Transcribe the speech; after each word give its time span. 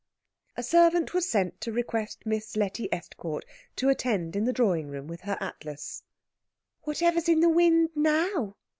A 0.57 0.63
servant 0.63 1.13
was 1.13 1.29
sent 1.29 1.61
to 1.61 1.71
request 1.71 2.25
Miss 2.25 2.57
Letty 2.57 2.89
Estcourt 2.91 3.43
to 3.75 3.87
attend 3.89 4.35
in 4.35 4.45
the 4.45 4.51
drawing 4.51 4.87
room 4.87 5.05
with 5.05 5.21
her 5.21 5.37
atlas. 5.39 6.01
"Whatever's 6.81 7.29
in 7.29 7.39
the 7.41 7.49
wind 7.49 7.91
now?" 7.93 8.55